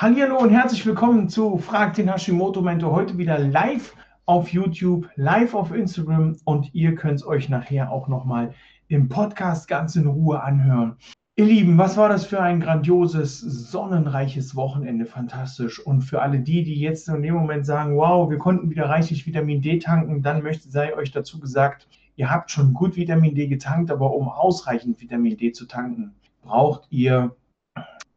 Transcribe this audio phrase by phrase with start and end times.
[0.00, 2.92] Hallo und herzlich willkommen zu Frag den Hashimoto Mentor.
[2.92, 8.06] Heute wieder live auf YouTube, live auf Instagram und ihr könnt es euch nachher auch
[8.06, 8.54] nochmal
[8.86, 10.94] im Podcast ganz in Ruhe anhören.
[11.34, 15.04] Ihr Lieben, was war das für ein grandioses, sonnenreiches Wochenende?
[15.04, 15.84] Fantastisch.
[15.84, 19.26] Und für alle die, die jetzt in dem Moment sagen, wow, wir konnten wieder reichlich
[19.26, 23.48] Vitamin D tanken, dann möchte sei euch dazu gesagt, ihr habt schon gut Vitamin D
[23.48, 27.34] getankt, aber um ausreichend Vitamin D zu tanken, braucht ihr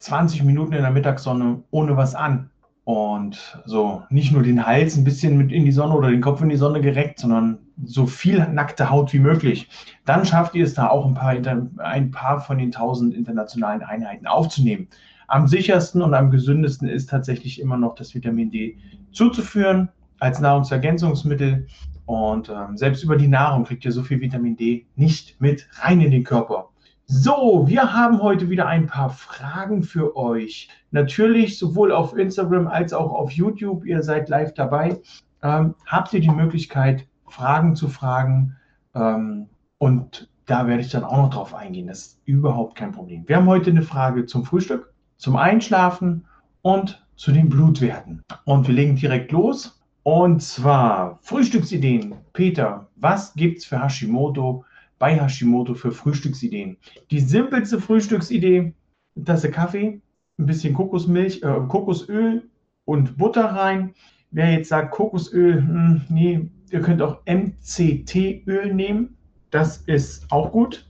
[0.02, 2.50] 20 Minuten in der Mittagssonne ohne was an.
[2.84, 6.42] Und so nicht nur den Hals ein bisschen mit in die Sonne oder den Kopf
[6.42, 9.70] in die Sonne gereckt, sondern so viel nackte Haut wie möglich.
[10.06, 11.36] Dann schafft ihr es da auch ein paar,
[11.78, 14.88] ein paar von den 1000 internationalen Einheiten aufzunehmen.
[15.28, 18.78] Am sichersten und am gesündesten ist tatsächlich immer noch das Vitamin D
[19.12, 21.68] zuzuführen als Nahrungsergänzungsmittel.
[22.06, 26.02] Und ähm, selbst über die Nahrung kriegt ihr so viel Vitamin D nicht mit rein
[26.02, 26.71] in den Körper.
[27.14, 30.70] So, wir haben heute wieder ein paar Fragen für euch.
[30.92, 33.86] Natürlich sowohl auf Instagram als auch auf YouTube.
[33.86, 34.98] Ihr seid live dabei.
[35.44, 38.56] Ähm, habt ihr die Möglichkeit, Fragen zu fragen?
[38.96, 41.88] Ähm, und da werde ich dann auch noch drauf eingehen.
[41.88, 43.28] Das ist überhaupt kein Problem.
[43.28, 46.26] Wir haben heute eine Frage zum Frühstück, zum Einschlafen
[46.62, 48.24] und zu den Blutwerten.
[48.46, 49.82] Und wir legen direkt los.
[50.04, 52.16] Und zwar Frühstücksideen.
[52.32, 54.64] Peter, was gibt es für Hashimoto?
[55.02, 56.78] Bei Hashimoto für Frühstücksideen.
[57.10, 58.72] Die simpelste Frühstücksidee,
[59.16, 60.00] eine Tasse Kaffee,
[60.38, 62.48] ein bisschen Kokosmilch, äh, Kokosöl
[62.86, 63.96] und Butter rein.
[64.30, 69.18] Wer jetzt sagt Kokosöl, hm, nee, ihr könnt auch MCT-Öl nehmen.
[69.50, 70.88] Das ist auch gut.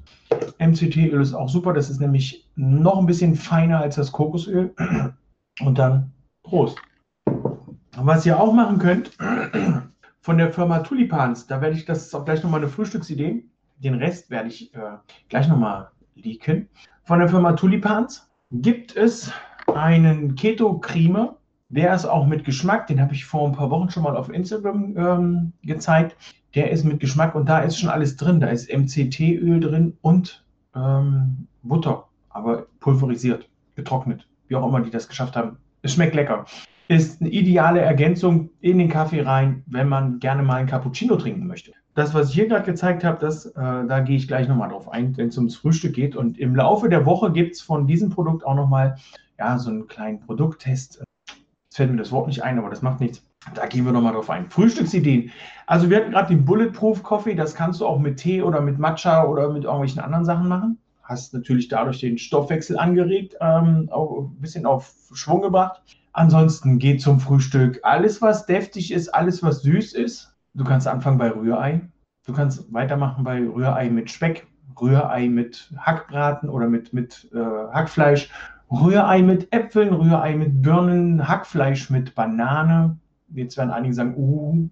[0.60, 1.72] MCT-Öl ist auch super.
[1.72, 4.76] Das ist nämlich noch ein bisschen feiner als das Kokosöl.
[5.62, 6.12] Und dann
[6.44, 6.78] Prost.
[7.96, 9.12] Was ihr auch machen könnt,
[10.20, 13.46] von der Firma Tulipans, da werde ich, das auch gleich nochmal eine Frühstücksidee,
[13.84, 14.98] den Rest werde ich äh,
[15.30, 16.70] gleich nochmal leaken.
[17.04, 19.32] Von der Firma Tulipans gibt es
[19.74, 21.30] einen Keto-Creme.
[21.70, 22.88] Der ist auch mit Geschmack.
[22.88, 26.16] Den habe ich vor ein paar Wochen schon mal auf Instagram ähm, gezeigt.
[26.54, 28.40] Der ist mit Geschmack und da ist schon alles drin.
[28.40, 30.46] Da ist MCT-Öl drin und
[30.76, 34.28] ähm, Butter, aber pulverisiert, getrocknet.
[34.48, 35.58] Wie auch immer die das geschafft haben.
[35.82, 36.46] Es schmeckt lecker.
[36.88, 41.48] Ist eine ideale Ergänzung in den Kaffee rein, wenn man gerne mal einen Cappuccino trinken
[41.48, 44.70] möchte das, was ich hier gerade gezeigt habe, das, äh, da gehe ich gleich nochmal
[44.70, 46.16] drauf ein, wenn es ums Frühstück geht.
[46.16, 48.98] Und im Laufe der Woche gibt es von diesem Produkt auch nochmal
[49.38, 51.04] ja, so einen kleinen Produkttest.
[51.28, 53.24] Jetzt fällt mir das Wort nicht ein, aber das macht nichts.
[53.56, 54.50] Da gehen wir nochmal drauf ein.
[54.50, 55.32] Frühstücksideen.
[55.66, 58.78] Also wir hatten gerade den Bulletproof Coffee, das kannst du auch mit Tee oder mit
[58.78, 60.78] Matcha oder mit irgendwelchen anderen Sachen machen.
[61.02, 65.82] Hast natürlich dadurch den Stoffwechsel angeregt, ähm, auch ein bisschen auf Schwung gebracht.
[66.14, 71.18] Ansonsten geht zum Frühstück alles, was deftig ist, alles, was süß ist, Du kannst anfangen
[71.18, 71.82] bei Rührei.
[72.26, 74.48] Du kannst weitermachen bei Rührei mit Speck,
[74.80, 78.30] Rührei mit Hackbraten oder mit, mit äh, Hackfleisch,
[78.72, 82.98] Rührei mit Äpfeln, Rührei mit Birnen, Hackfleisch mit Banane.
[83.34, 84.70] Jetzt werden einige sagen, uh,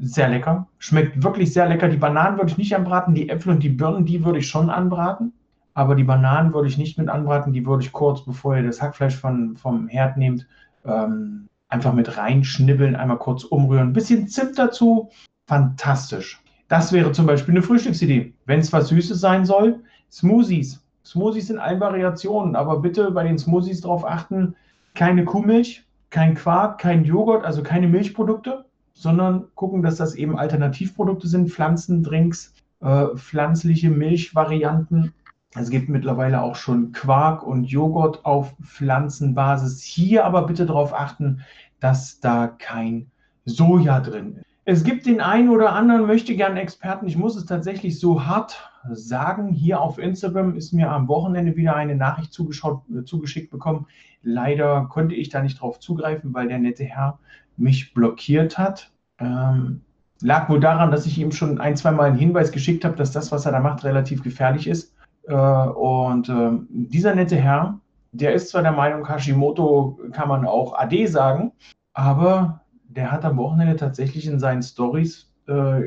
[0.00, 0.66] sehr lecker.
[0.78, 1.88] Schmeckt wirklich sehr lecker.
[1.88, 4.70] Die Bananen würde ich nicht anbraten, die Äpfel und die Birnen, die würde ich schon
[4.70, 5.32] anbraten.
[5.74, 8.82] Aber die Bananen würde ich nicht mit anbraten, die würde ich kurz, bevor ihr das
[8.82, 10.46] Hackfleisch von, vom Herd nehmt,
[10.84, 15.10] ähm, einfach mit reinschnibbeln, einmal kurz umrühren, ein bisschen Zimt dazu,
[15.46, 16.42] fantastisch.
[16.68, 18.34] Das wäre zum Beispiel eine Frühstücksidee.
[18.44, 19.80] Wenn es was Süßes sein soll,
[20.10, 20.82] Smoothies.
[21.04, 24.54] Smoothies in allen Variationen, aber bitte bei den Smoothies darauf achten,
[24.94, 31.28] keine Kuhmilch, kein Quark, kein Joghurt, also keine Milchprodukte, sondern gucken, dass das eben Alternativprodukte
[31.28, 35.14] sind, Pflanzendrinks, äh, pflanzliche Milchvarianten
[35.54, 39.82] es gibt mittlerweile auch schon Quark und Joghurt auf Pflanzenbasis.
[39.82, 41.40] Hier aber bitte darauf achten,
[41.80, 43.10] dass da kein
[43.44, 44.44] Soja drin ist.
[44.70, 47.08] Es gibt den einen oder anderen möchte gern Experten.
[47.08, 49.48] Ich muss es tatsächlich so hart sagen.
[49.48, 53.86] Hier auf Instagram ist mir am Wochenende wieder eine Nachricht zugeschickt bekommen.
[54.22, 57.18] Leider konnte ich da nicht drauf zugreifen, weil der nette Herr
[57.56, 58.92] mich blockiert hat.
[59.18, 59.80] Ähm,
[60.20, 63.10] lag wohl daran, dass ich ihm schon ein, zwei Mal einen Hinweis geschickt habe, dass
[63.10, 64.94] das, was er da macht, relativ gefährlich ist.
[65.28, 67.78] Äh, und ähm, dieser nette Herr,
[68.12, 71.52] der ist zwar der Meinung, Hashimoto kann man auch AD sagen,
[71.92, 75.80] aber der hat am Wochenende tatsächlich in seinen Stories äh,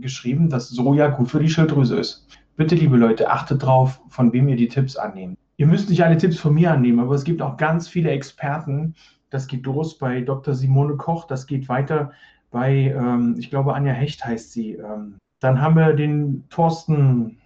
[0.00, 2.26] geschrieben, dass Soja gut für die Schilddrüse ist.
[2.56, 5.36] Bitte, liebe Leute, achtet drauf, von wem ihr die Tipps annehmt.
[5.56, 8.94] Ihr müsst nicht alle Tipps von mir annehmen, aber es gibt auch ganz viele Experten.
[9.30, 10.54] Das geht los bei Dr.
[10.54, 12.12] Simone Koch, das geht weiter
[12.52, 14.74] bei, ähm, ich glaube, Anja Hecht heißt sie.
[14.74, 17.38] Ähm, dann haben wir den Thorsten,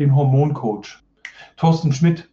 [0.00, 0.98] den Hormoncoach.
[1.56, 2.28] Thorsten Schmidt.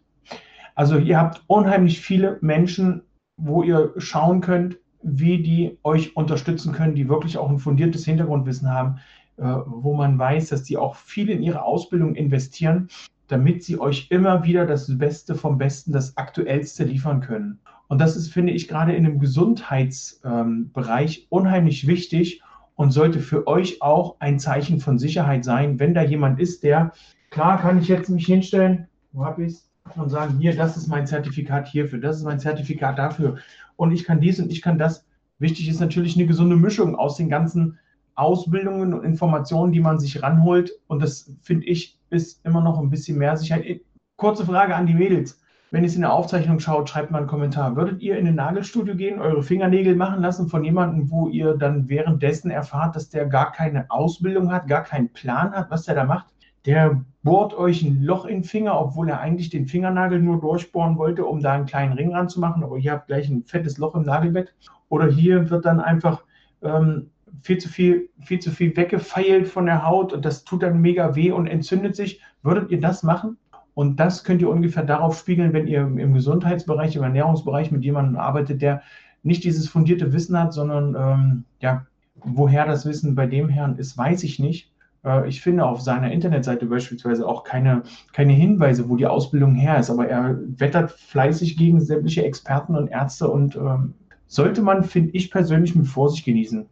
[0.74, 3.02] Also ihr habt unheimlich viele Menschen,
[3.36, 8.68] wo ihr schauen könnt, wie die euch unterstützen können, die wirklich auch ein fundiertes Hintergrundwissen
[8.68, 8.98] haben,
[9.36, 12.88] äh, wo man weiß, dass die auch viel in ihre Ausbildung investieren,
[13.28, 17.60] damit sie euch immer wieder das Beste vom Besten, das Aktuellste liefern können.
[17.86, 22.42] Und das ist, finde ich, gerade in dem Gesundheitsbereich ähm, unheimlich wichtig
[22.74, 26.92] und sollte für euch auch ein Zeichen von Sicherheit sein, wenn da jemand ist, der,
[27.38, 30.88] klar kann ich jetzt mich hinstellen, wo habe ich es, und sagen, hier, das ist
[30.88, 33.36] mein Zertifikat hierfür, das ist mein Zertifikat dafür
[33.76, 35.06] und ich kann dies und ich kann das.
[35.38, 37.78] Wichtig ist natürlich eine gesunde Mischung aus den ganzen
[38.16, 40.72] Ausbildungen und Informationen, die man sich ranholt.
[40.88, 43.82] Und das finde ich ist immer noch ein bisschen mehr Sicherheit.
[44.16, 45.40] Kurze Frage an die Mädels.
[45.70, 47.76] Wenn ihr es in der Aufzeichnung schaut, schreibt mal einen Kommentar.
[47.76, 51.88] Würdet ihr in ein Nagelstudio gehen, eure Fingernägel machen lassen von jemandem, wo ihr dann
[51.88, 56.02] währenddessen erfahrt, dass der gar keine Ausbildung hat, gar keinen Plan hat, was der da
[56.02, 56.26] macht?
[56.66, 60.98] Der bohrt euch ein Loch in den Finger, obwohl er eigentlich den Fingernagel nur durchbohren
[60.98, 64.02] wollte, um da einen kleinen Ring ranzumachen, aber ihr habt gleich ein fettes Loch im
[64.02, 64.54] Nagelbett.
[64.88, 66.24] Oder hier wird dann einfach
[66.62, 67.10] ähm,
[67.42, 71.14] viel zu viel, viel zu viel weggefeilt von der Haut und das tut dann mega
[71.14, 72.20] weh und entzündet sich.
[72.42, 73.36] Würdet ihr das machen?
[73.74, 78.16] Und das könnt ihr ungefähr darauf spiegeln, wenn ihr im Gesundheitsbereich, im Ernährungsbereich mit jemandem
[78.16, 78.82] arbeitet, der
[79.22, 83.96] nicht dieses fundierte Wissen hat, sondern ähm, ja, woher das Wissen bei dem Herrn ist,
[83.96, 84.72] weiß ich nicht.
[85.08, 87.82] Äh, ich finde auf seiner Internetseite beispielsweise auch keine,
[88.12, 92.88] keine Hinweise, wo die Ausbildung her ist, aber er wettert fleißig gegen sämtliche Experten und
[92.88, 93.94] Ärzte und ähm,
[94.26, 96.66] sollte man, finde ich persönlich, mit Vorsicht genießen.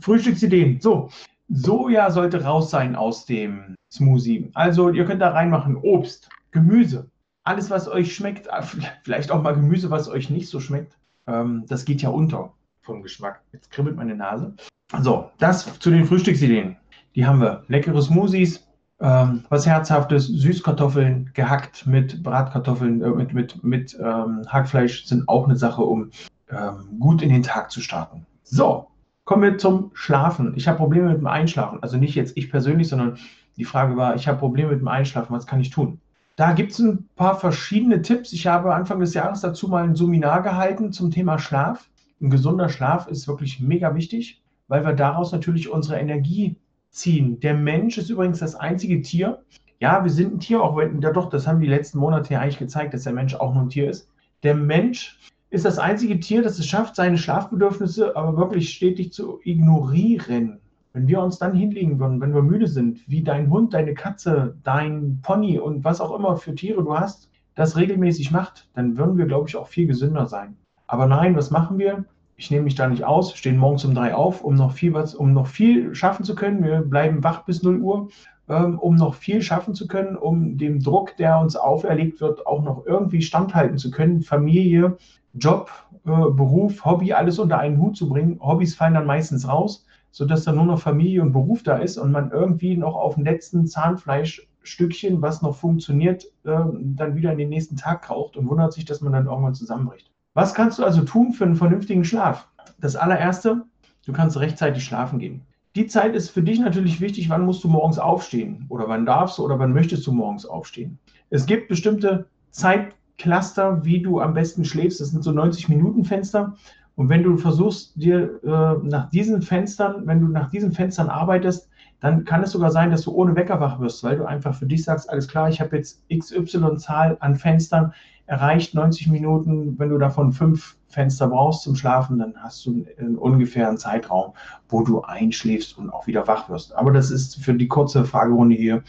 [0.00, 0.80] Frühstücksideen.
[0.80, 1.10] So,
[1.48, 4.50] Soja sollte raus sein aus dem Smoothie.
[4.54, 7.10] Also ihr könnt da reinmachen Obst, Gemüse,
[7.42, 8.52] alles, was euch schmeckt.
[8.52, 8.62] Ah,
[9.02, 10.96] vielleicht auch mal Gemüse, was euch nicht so schmeckt.
[11.26, 12.52] Ähm, das geht ja unter
[12.82, 13.42] vom Geschmack.
[13.52, 14.54] Jetzt kribbelt meine Nase.
[15.00, 16.76] So, das zu den Frühstücksideen.
[17.14, 17.64] Die haben wir.
[17.68, 18.66] Leckere Smoothies,
[19.00, 25.46] ähm, was Herzhaftes, Süßkartoffeln gehackt mit Bratkartoffeln, äh, mit, mit, mit ähm, Hackfleisch sind auch
[25.46, 26.10] eine Sache, um
[26.50, 28.26] ähm, gut in den Tag zu starten.
[28.44, 28.86] So,
[29.24, 30.54] kommen wir zum Schlafen.
[30.56, 31.82] Ich habe Probleme mit dem Einschlafen.
[31.82, 33.18] Also nicht jetzt ich persönlich, sondern
[33.56, 35.34] die Frage war, ich habe Probleme mit dem Einschlafen.
[35.34, 36.00] Was kann ich tun?
[36.36, 38.32] Da gibt es ein paar verschiedene Tipps.
[38.32, 41.88] Ich habe Anfang des Jahres dazu mal ein Seminar gehalten zum Thema Schlaf.
[42.20, 46.56] Ein gesunder Schlaf ist wirklich mega wichtig, weil wir daraus natürlich unsere Energie
[46.90, 47.40] ziehen.
[47.40, 49.42] Der Mensch ist übrigens das einzige Tier.
[49.78, 52.40] Ja, wir sind ein Tier, auch wenn, ja doch, das haben die letzten Monate ja
[52.40, 54.08] eigentlich gezeigt, dass der Mensch auch nur ein Tier ist.
[54.42, 55.18] Der Mensch
[55.50, 60.60] ist das einzige Tier, das es schafft, seine Schlafbedürfnisse aber wirklich stetig zu ignorieren.
[60.92, 64.56] Wenn wir uns dann hinlegen würden, wenn wir müde sind, wie dein Hund, deine Katze,
[64.64, 69.16] dein Pony und was auch immer für Tiere du hast, das regelmäßig macht, dann würden
[69.16, 70.56] wir, glaube ich, auch viel gesünder sein.
[70.86, 72.04] Aber nein, was machen wir?
[72.40, 75.14] Ich nehme mich da nicht aus, stehen morgens um drei auf, um noch viel was,
[75.14, 76.64] um noch viel schaffen zu können.
[76.64, 78.08] Wir bleiben wach bis 0 Uhr,
[78.48, 82.62] ähm, um noch viel schaffen zu können, um dem Druck, der uns auferlegt wird, auch
[82.62, 84.22] noch irgendwie standhalten zu können.
[84.22, 84.96] Familie,
[85.34, 85.70] Job,
[86.06, 88.40] äh, Beruf, Hobby, alles unter einen Hut zu bringen.
[88.40, 92.10] Hobbys fallen dann meistens raus, sodass dann nur noch Familie und Beruf da ist und
[92.10, 97.50] man irgendwie noch auf dem letzten Zahnfleischstückchen, was noch funktioniert, äh, dann wieder in den
[97.50, 100.09] nächsten Tag kraucht und wundert sich, dass man dann irgendwann zusammenbricht.
[100.34, 102.46] Was kannst du also tun für einen vernünftigen Schlaf?
[102.78, 103.62] Das allererste,
[104.06, 105.42] du kannst rechtzeitig schlafen gehen.
[105.74, 109.38] Die Zeit ist für dich natürlich wichtig, wann musst du morgens aufstehen oder wann darfst
[109.38, 110.98] du oder wann möchtest du morgens aufstehen.
[111.30, 115.00] Es gibt bestimmte Zeitcluster, wie du am besten schläfst.
[115.00, 116.54] Das sind so 90 Minuten Fenster.
[116.94, 121.68] Und wenn du versuchst, dir äh, nach diesen Fenstern, wenn du nach diesen Fenstern arbeitest,
[122.00, 124.66] dann kann es sogar sein, dass du ohne Wecker wach wirst, weil du einfach für
[124.66, 127.92] dich sagst, alles klar, ich habe jetzt XY Zahl an Fenstern,
[128.30, 129.76] erreicht 90 Minuten.
[129.76, 134.34] Wenn du davon fünf Fenster brauchst zum Schlafen, dann hast du einen ungefähren Zeitraum,
[134.68, 136.72] wo du einschläfst und auch wieder wach wirst.
[136.76, 138.84] Aber das ist für die kurze Fragerunde hier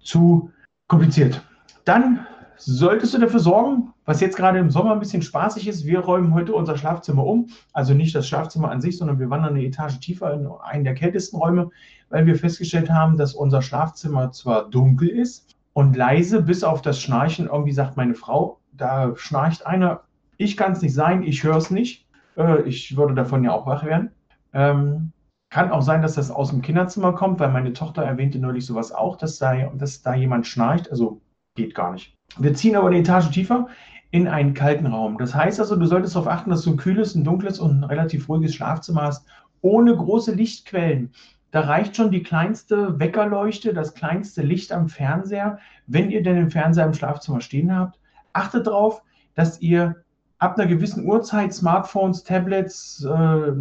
[0.00, 0.50] zu
[0.86, 1.42] kompliziert.
[1.84, 2.24] Dann
[2.56, 6.32] solltest du dafür sorgen, was jetzt gerade im Sommer ein bisschen spaßig ist, wir räumen
[6.32, 7.48] heute unser Schlafzimmer um.
[7.72, 10.94] Also nicht das Schlafzimmer an sich, sondern wir wandern eine Etage tiefer in einen der
[10.94, 11.70] kältesten Räume,
[12.10, 17.00] weil wir festgestellt haben, dass unser Schlafzimmer zwar dunkel ist und leise, bis auf das
[17.00, 20.04] Schnarchen, irgendwie sagt meine Frau, da schnarcht einer,
[20.36, 22.06] ich kann es nicht sein, ich höre es nicht.
[22.36, 24.10] Äh, ich würde davon ja auch wach werden.
[24.52, 25.12] Ähm,
[25.50, 28.92] kann auch sein, dass das aus dem Kinderzimmer kommt, weil meine Tochter erwähnte neulich sowas
[28.92, 30.90] auch, dass da, dass da jemand schnarcht.
[30.90, 31.20] Also
[31.54, 32.14] geht gar nicht.
[32.38, 33.68] Wir ziehen aber eine Etage tiefer
[34.10, 35.18] in einen kalten Raum.
[35.18, 37.84] Das heißt also, du solltest darauf achten, dass du ein kühles, ein dunkles und ein
[37.84, 39.26] relativ ruhiges Schlafzimmer hast,
[39.60, 41.12] ohne große Lichtquellen.
[41.50, 46.50] Da reicht schon die kleinste Weckerleuchte, das kleinste Licht am Fernseher, wenn ihr denn den
[46.50, 47.98] Fernseher im Schlafzimmer stehen habt.
[48.38, 49.02] Achtet darauf,
[49.34, 49.96] dass ihr
[50.38, 53.52] ab einer gewissen Uhrzeit Smartphones, Tablets, äh,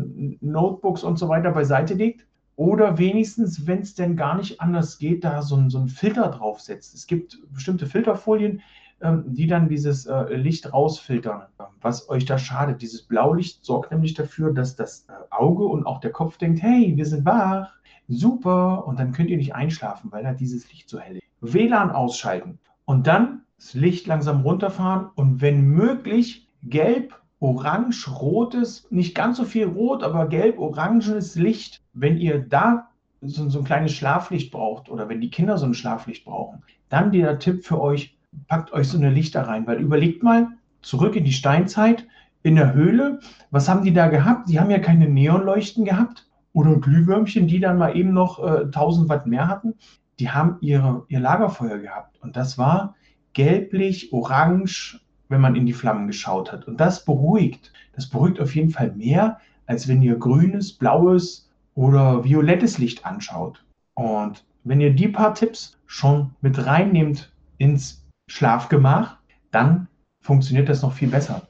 [0.42, 2.28] Notebooks und so weiter beiseite legt.
[2.56, 6.96] Oder wenigstens, wenn es denn gar nicht anders geht, da so, so einen Filter draufsetzt.
[6.96, 8.62] Es gibt bestimmte Filterfolien,
[9.02, 11.44] ähm, die dann dieses äh, Licht rausfiltern,
[11.82, 12.82] was euch da schadet.
[12.82, 16.94] Dieses Blaulicht sorgt nämlich dafür, dass das äh, Auge und auch der Kopf denkt, hey,
[16.96, 17.74] wir sind wach,
[18.08, 21.24] super, und dann könnt ihr nicht einschlafen, weil da dieses Licht so hell ist.
[21.42, 29.38] WLAN ausschalten und dann das Licht langsam runterfahren und wenn möglich gelb orange-rotes, nicht ganz
[29.38, 31.82] so viel rot, aber gelb-orangenes Licht.
[31.94, 32.90] Wenn ihr da
[33.22, 37.12] so, so ein kleines Schlaflicht braucht oder wenn die Kinder so ein Schlaflicht brauchen, dann
[37.12, 40.50] der Tipp für euch, packt euch so eine Lichter rein, weil überlegt mal,
[40.82, 42.08] zurück in die Steinzeit,
[42.44, 43.20] in der Höhle,
[43.52, 44.50] was haben die da gehabt?
[44.50, 49.10] Die haben ja keine Neonleuchten gehabt oder Glühwürmchen, die dann mal eben noch äh, 1000
[49.10, 49.74] Watt mehr hatten.
[50.20, 52.96] Die haben ihre, ihr Lagerfeuer gehabt und das war
[53.38, 56.68] gelblich, orange, wenn man in die Flammen geschaut hat.
[56.68, 57.72] Und das beruhigt.
[57.94, 63.64] Das beruhigt auf jeden Fall mehr, als wenn ihr grünes, blaues oder violettes Licht anschaut.
[63.94, 69.18] Und wenn ihr die paar Tipps schon mit reinnehmt ins Schlafgemach,
[69.52, 69.88] dann
[70.20, 71.44] funktioniert das noch viel besser.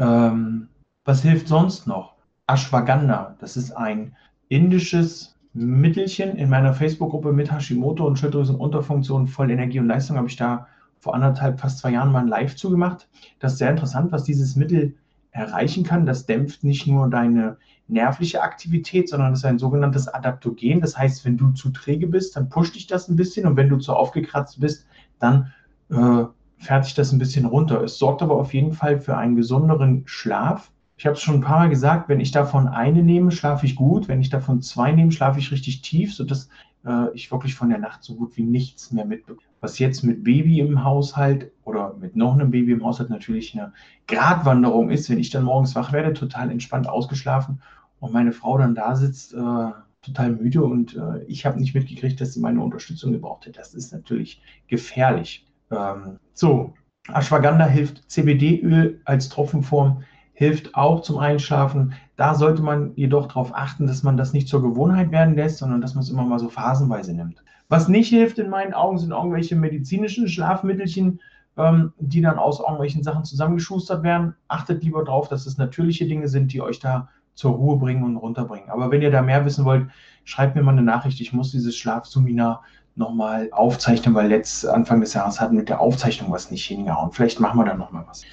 [0.00, 0.68] Ähm,
[1.04, 2.14] was hilft sonst noch?
[2.48, 4.16] Ashwagandha, das ist ein
[4.48, 10.36] indisches Mittelchen in meiner Facebook-Gruppe mit Hashimoto und Schilddrüsenunterfunktion voll Energie und Leistung habe ich
[10.36, 10.66] da
[11.00, 13.08] vor anderthalb, fast zwei Jahren mal ein Live zugemacht.
[13.40, 14.94] Das ist sehr interessant, was dieses Mittel
[15.30, 16.06] erreichen kann.
[16.06, 20.80] Das dämpft nicht nur deine nervliche Aktivität, sondern es ist ein sogenanntes Adaptogen.
[20.80, 23.68] Das heißt, wenn du zu träge bist, dann pusht dich das ein bisschen und wenn
[23.68, 24.86] du zu aufgekratzt bist,
[25.18, 25.52] dann
[25.90, 26.24] äh,
[26.58, 27.82] fertigt das ein bisschen runter.
[27.82, 30.70] Es sorgt aber auf jeden Fall für einen gesünderen Schlaf.
[30.96, 33.76] Ich habe es schon ein paar Mal gesagt, wenn ich davon eine nehme, schlafe ich
[33.76, 34.08] gut.
[34.08, 36.48] Wenn ich davon zwei nehme, schlafe ich richtig tief, sodass
[36.84, 39.47] äh, ich wirklich von der Nacht so gut wie nichts mehr mitbekomme.
[39.60, 43.72] Was jetzt mit Baby im Haushalt oder mit noch einem Baby im Haushalt natürlich eine
[44.06, 47.60] Gratwanderung ist, wenn ich dann morgens wach werde, total entspannt ausgeschlafen
[48.00, 49.70] und meine Frau dann da sitzt, äh,
[50.02, 53.58] total müde und äh, ich habe nicht mitgekriegt, dass sie meine Unterstützung gebraucht hat.
[53.58, 55.46] Das ist natürlich gefährlich.
[55.70, 56.74] Ähm, so,
[57.12, 61.94] Ashwagandha hilft, CBD-Öl als Tropfenform hilft auch zum Einschlafen.
[62.16, 65.80] Da sollte man jedoch darauf achten, dass man das nicht zur Gewohnheit werden lässt, sondern
[65.80, 67.42] dass man es immer mal so phasenweise nimmt.
[67.68, 71.20] Was nicht hilft in meinen Augen, sind irgendwelche medizinischen Schlafmittelchen,
[71.56, 74.34] ähm, die dann aus irgendwelchen Sachen zusammengeschustert werden.
[74.48, 78.16] Achtet lieber darauf, dass es natürliche Dinge sind, die euch da zur Ruhe bringen und
[78.16, 78.70] runterbringen.
[78.70, 79.88] Aber wenn ihr da mehr wissen wollt,
[80.24, 81.20] schreibt mir mal eine Nachricht.
[81.20, 82.62] Ich muss dieses Schlafseminar
[82.96, 87.12] nochmal aufzeichnen, weil letzt Anfang des Jahres hatten mit der Aufzeichnung was nicht hingehauen.
[87.12, 88.24] Vielleicht machen wir da nochmal was.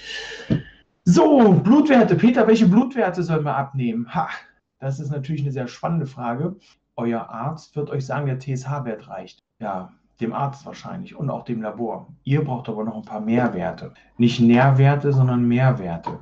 [1.04, 2.16] So, Blutwerte.
[2.16, 4.14] Peter, welche Blutwerte sollen wir abnehmen?
[4.16, 4.28] Ha,
[4.80, 6.56] das ist natürlich eine sehr spannende Frage.
[6.98, 9.44] Euer Arzt wird euch sagen, der TSH-Wert reicht.
[9.60, 12.08] Ja, dem Arzt wahrscheinlich und auch dem Labor.
[12.24, 13.94] Ihr braucht aber noch ein paar Mehrwerte.
[14.18, 16.20] Nicht Nährwerte, sondern Mehrwerte.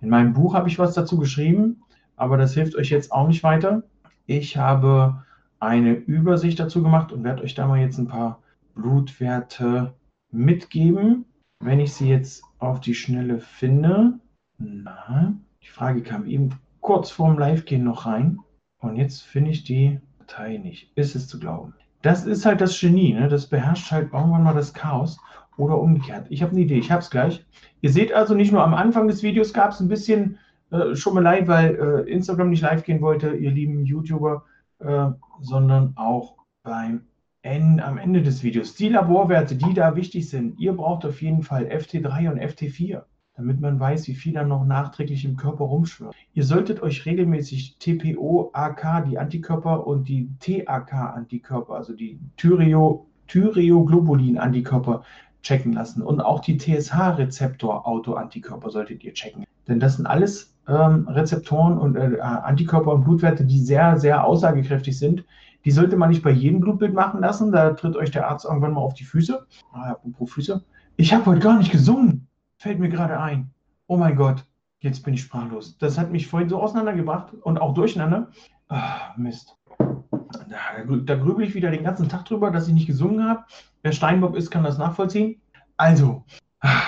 [0.00, 1.82] In meinem Buch habe ich was dazu geschrieben,
[2.16, 3.82] aber das hilft euch jetzt auch nicht weiter.
[4.24, 5.22] Ich habe
[5.60, 8.42] eine Übersicht dazu gemacht und werde euch da mal jetzt ein paar
[8.74, 9.94] Blutwerte
[10.30, 11.26] mitgeben.
[11.60, 14.18] Wenn ich sie jetzt auf die Schnelle finde,
[14.58, 18.38] na, die Frage kam eben kurz vorm Live-Gehen noch rein
[18.86, 20.90] und jetzt finde ich die Datei nicht.
[20.96, 21.74] Ist es zu glauben.
[22.02, 23.28] Das ist halt das Genie, ne?
[23.28, 25.18] das beherrscht halt irgendwann mal das Chaos
[25.56, 26.26] oder umgekehrt.
[26.30, 27.44] Ich habe eine Idee, ich habe es gleich.
[27.80, 30.38] Ihr seht also, nicht nur am Anfang des Videos gab es ein bisschen
[30.70, 34.44] äh, Schummelei, weil äh, Instagram nicht live gehen wollte, ihr lieben YouTuber.
[34.78, 37.06] Äh, sondern auch beim
[37.42, 38.74] N, am Ende des Videos.
[38.74, 43.02] Die Laborwerte, die da wichtig sind, ihr braucht auf jeden Fall FT3 und FT4,
[43.36, 46.14] damit man weiß, wie viel dann noch nachträglich im Körper rumschwirrt.
[46.32, 55.02] Ihr solltet euch regelmäßig TPO-AK, die Antikörper und die TAK-Antikörper, also die Thyrio, Thyreoglobulin-Antikörper
[55.42, 56.00] checken lassen.
[56.02, 59.44] Und auch die TSH-Rezeptor-Autoantikörper solltet ihr checken.
[59.68, 64.98] Denn das sind alles ähm, Rezeptoren und äh, Antikörper und Blutwerte, die sehr, sehr aussagekräftig
[64.98, 65.24] sind.
[65.66, 67.52] Die sollte man nicht bei jedem Blutbild machen lassen.
[67.52, 69.46] Da tritt euch der Arzt irgendwann mal auf die Füße.
[69.72, 70.64] Ah, apropos Füße.
[70.96, 72.28] Ich habe heute gar nicht gesungen.
[72.58, 73.50] Fällt mir gerade ein.
[73.86, 74.44] Oh mein Gott,
[74.80, 75.76] jetzt bin ich sprachlos.
[75.78, 78.30] Das hat mich vorhin so auseinandergebracht und auch durcheinander.
[78.68, 79.56] Ah, Mist.
[79.78, 83.44] Da, da grübel ich wieder den ganzen Tag drüber, dass ich nicht gesungen habe.
[83.82, 85.40] Wer Steinbock ist, kann das nachvollziehen.
[85.76, 86.24] Also,
[86.60, 86.82] ah,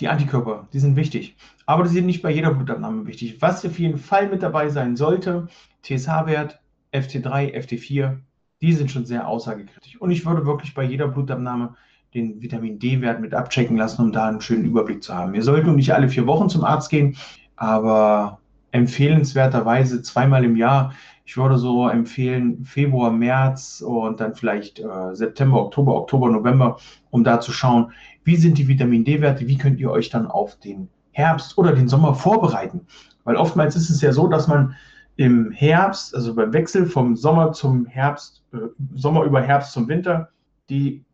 [0.00, 1.36] die Antikörper, die sind wichtig.
[1.64, 3.40] Aber die sind nicht bei jeder Blutabnahme wichtig.
[3.40, 5.46] Was auf jeden Fall mit dabei sein sollte,
[5.82, 6.60] TSH-Wert,
[6.92, 8.18] FT3, FT4,
[8.60, 10.00] die sind schon sehr aussagekräftig.
[10.00, 11.76] Und ich würde wirklich bei jeder Blutabnahme
[12.14, 15.34] den Vitamin D-Wert mit abchecken lassen, um da einen schönen Überblick zu haben.
[15.34, 17.16] Ihr solltet nicht alle vier Wochen zum Arzt gehen,
[17.56, 18.38] aber
[18.72, 20.92] empfehlenswerterweise zweimal im Jahr.
[21.24, 26.78] Ich würde so empfehlen Februar, März und dann vielleicht äh, September, Oktober, Oktober, November,
[27.10, 27.92] um da zu schauen,
[28.24, 31.88] wie sind die Vitamin D-Werte, wie könnt ihr euch dann auf den Herbst oder den
[31.88, 32.86] Sommer vorbereiten.
[33.24, 34.74] Weil oftmals ist es ja so, dass man
[35.16, 38.58] im Herbst, also beim Wechsel vom Sommer zum Herbst, äh,
[38.94, 40.30] Sommer über Herbst zum Winter,
[40.68, 41.04] die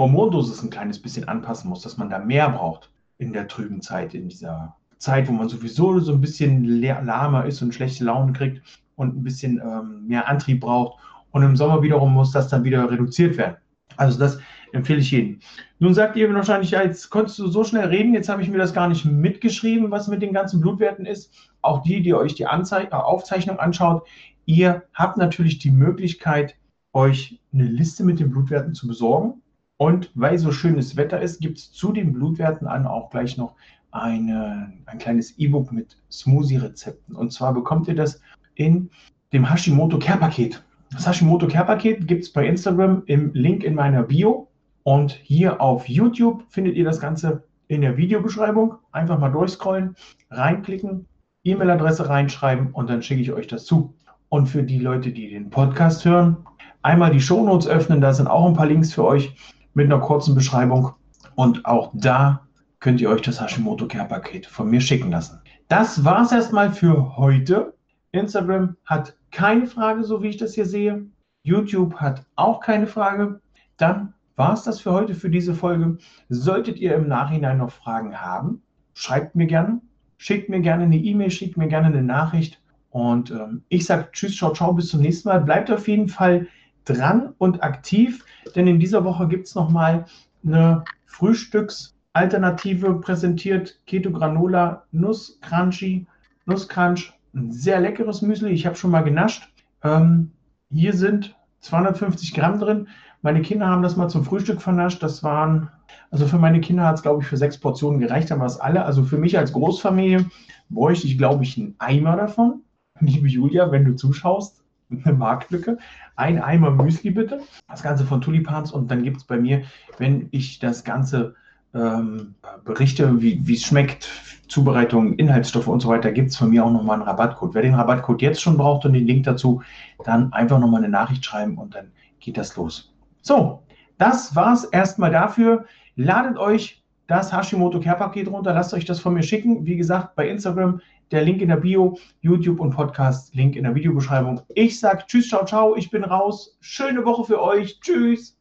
[0.00, 4.14] Hormondosis ein kleines bisschen anpassen muss, dass man da mehr braucht in der trüben Zeit,
[4.14, 8.62] in dieser Zeit, wo man sowieso so ein bisschen lahmer ist und schlechte Laune kriegt
[8.96, 10.98] und ein bisschen ähm, mehr Antrieb braucht.
[11.30, 13.56] Und im Sommer wiederum muss das dann wieder reduziert werden.
[13.96, 14.38] Also das
[14.72, 15.40] Empfehle ich jedem.
[15.78, 18.58] Nun sagt ihr wahrscheinlich, ja, jetzt konntest du so schnell reden, jetzt habe ich mir
[18.58, 21.32] das gar nicht mitgeschrieben, was mit den ganzen Blutwerten ist.
[21.62, 24.06] Auch die, die euch die Anzei äh, Aufzeichnung anschaut,
[24.46, 26.56] ihr habt natürlich die Möglichkeit,
[26.92, 29.42] euch eine Liste mit den Blutwerten zu besorgen.
[29.80, 33.54] Und weil so schönes Wetter ist, gibt es zu den Blutwerten an auch gleich noch
[33.92, 37.16] eine, ein kleines E-Book mit Smoothie-Rezepten.
[37.16, 38.20] Und zwar bekommt ihr das
[38.56, 38.90] in
[39.32, 40.62] dem Hashimoto Care Paket.
[40.92, 44.48] Das Hashimoto Care Paket gibt es bei Instagram im Link in meiner Bio.
[44.82, 48.74] Und hier auf YouTube findet ihr das Ganze in der Videobeschreibung.
[48.92, 49.96] Einfach mal durchscrollen,
[50.28, 51.06] reinklicken,
[51.44, 53.94] E-Mail-Adresse reinschreiben und dann schicke ich euch das zu.
[54.28, 56.36] Und für die Leute, die den Podcast hören,
[56.82, 58.02] einmal die Shownotes öffnen.
[58.02, 59.34] Da sind auch ein paar Links für euch
[59.74, 60.92] mit einer kurzen Beschreibung.
[61.34, 62.46] Und auch da
[62.80, 65.40] könnt ihr euch das Hashimoto Care Paket von mir schicken lassen.
[65.68, 67.74] Das war es erstmal für heute.
[68.12, 71.06] Instagram hat keine Frage, so wie ich das hier sehe.
[71.42, 73.40] YouTube hat auch keine Frage.
[73.76, 75.98] Dann war es das für heute, für diese Folge.
[76.28, 78.62] Solltet ihr im Nachhinein noch Fragen haben,
[78.94, 79.80] schreibt mir gerne,
[80.16, 82.60] schickt mir gerne eine E-Mail, schickt mir gerne eine Nachricht.
[82.90, 85.40] Und ähm, ich sage Tschüss, ciao, ciao, bis zum nächsten Mal.
[85.40, 86.48] Bleibt auf jeden Fall
[86.84, 90.06] dran und aktiv, denn in dieser Woche gibt es nochmal
[90.44, 93.80] eine Frühstücksalternative präsentiert.
[93.86, 96.06] Keto Granola, Nuss Crunchy,
[96.46, 97.12] Nusscrunch.
[97.34, 98.50] Ein sehr leckeres Müsli.
[98.50, 99.52] Ich habe schon mal genascht.
[99.84, 100.32] Ähm,
[100.70, 102.88] hier sind 250 Gramm drin.
[103.22, 105.02] Meine Kinder haben das mal zum Frühstück vernascht.
[105.02, 105.70] Das waren,
[106.10, 108.58] also für meine Kinder hat es, glaube ich, für sechs Portionen gereicht, dann war es
[108.58, 108.84] alle.
[108.84, 110.26] Also für mich als Großfamilie
[110.70, 112.62] bräuchte ich, glaube ich, einen Eimer davon.
[113.00, 115.78] Liebe Julia, wenn du zuschaust, eine Marktlücke.
[116.16, 117.40] Ein Eimer Müsli bitte.
[117.68, 118.72] Das Ganze von Tulipans.
[118.72, 119.62] Und dann gibt es bei mir,
[119.98, 121.34] wenn ich das Ganze
[121.74, 124.08] ähm, berichte, wie es schmeckt,
[124.48, 127.54] Zubereitung, Inhaltsstoffe und so weiter, gibt es von mir auch nochmal einen Rabattcode.
[127.54, 129.62] Wer den Rabattcode jetzt schon braucht und den Link dazu,
[130.04, 132.92] dann einfach nochmal eine Nachricht schreiben und dann geht das los.
[133.22, 133.62] So,
[133.98, 135.66] das war es erstmal dafür.
[135.94, 139.66] Ladet euch das Hashimoto Care Paket runter, lasst euch das von mir schicken.
[139.66, 143.74] Wie gesagt, bei Instagram der Link in der Bio, YouTube und Podcast, Link in der
[143.74, 144.40] Videobeschreibung.
[144.54, 146.56] Ich sage Tschüss, ciao, ciao, ich bin raus.
[146.60, 147.80] Schöne Woche für euch.
[147.80, 148.39] Tschüss.